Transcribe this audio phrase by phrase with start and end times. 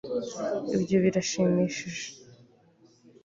[0.75, 2.07] ibyo birashimishije